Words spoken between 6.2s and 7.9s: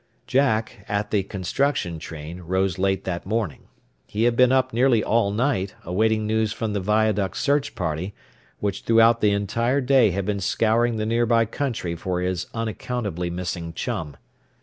news from the viaduct search